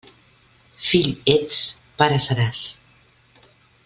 Fill 0.85 1.09
ets, 1.33 1.59
pare 2.03 2.19
seràs. 2.27 2.63